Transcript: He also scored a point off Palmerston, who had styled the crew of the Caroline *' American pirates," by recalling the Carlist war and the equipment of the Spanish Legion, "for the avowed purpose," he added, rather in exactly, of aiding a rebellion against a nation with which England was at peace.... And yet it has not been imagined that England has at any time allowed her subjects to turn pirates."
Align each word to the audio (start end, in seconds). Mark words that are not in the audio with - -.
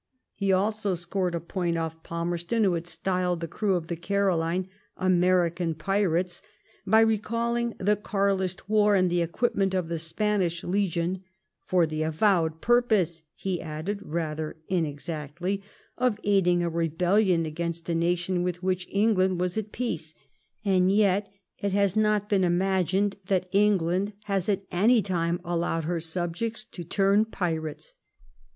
He 0.33 0.51
also 0.51 0.95
scored 0.95 1.35
a 1.35 1.39
point 1.39 1.77
off 1.77 2.01
Palmerston, 2.01 2.63
who 2.63 2.73
had 2.73 2.87
styled 2.87 3.39
the 3.39 3.47
crew 3.47 3.75
of 3.75 3.85
the 3.85 3.95
Caroline 3.95 4.67
*' 4.85 4.93
American 4.97 5.75
pirates," 5.75 6.41
by 6.87 7.01
recalling 7.01 7.75
the 7.77 7.95
Carlist 7.95 8.67
war 8.67 8.95
and 8.95 9.11
the 9.11 9.21
equipment 9.21 9.75
of 9.75 9.89
the 9.89 9.99
Spanish 9.99 10.63
Legion, 10.63 11.21
"for 11.67 11.85
the 11.85 12.01
avowed 12.01 12.61
purpose," 12.61 13.21
he 13.35 13.61
added, 13.61 13.99
rather 14.01 14.57
in 14.67 14.87
exactly, 14.87 15.61
of 15.99 16.19
aiding 16.23 16.63
a 16.63 16.69
rebellion 16.71 17.45
against 17.45 17.87
a 17.87 17.93
nation 17.93 18.41
with 18.41 18.63
which 18.63 18.87
England 18.89 19.39
was 19.39 19.55
at 19.55 19.71
peace.... 19.71 20.15
And 20.65 20.91
yet 20.91 21.31
it 21.59 21.73
has 21.73 21.95
not 21.95 22.27
been 22.27 22.43
imagined 22.43 23.17
that 23.27 23.47
England 23.51 24.13
has 24.23 24.49
at 24.49 24.63
any 24.71 25.03
time 25.03 25.39
allowed 25.45 25.83
her 25.83 25.99
subjects 25.99 26.65
to 26.65 26.83
turn 26.83 27.25
pirates." 27.25 27.93